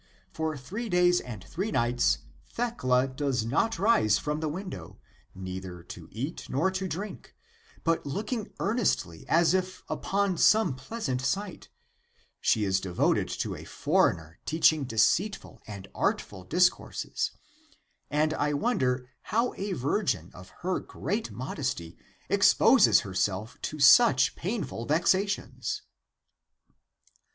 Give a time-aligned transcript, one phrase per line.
[0.33, 2.17] For three days and three nights
[2.47, 4.97] Thecla does not rise from the window,
[5.35, 7.35] neither to eat, nor to drink;
[7.83, 11.69] but looking earnestly as if upon some pleasant sight,
[12.39, 17.29] she is devoted to a foreigner teach ing deceitful and artful discourses,
[18.09, 21.95] that I wonder how a virgin of her great modesty
[22.27, 25.83] exposes herself to such painful vexations.